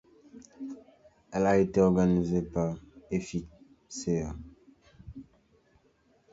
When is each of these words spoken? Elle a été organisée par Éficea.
Elle 1.31 1.45
a 1.45 1.59
été 1.59 1.79
organisée 1.79 2.41
par 2.41 2.75
Éficea. 3.11 4.35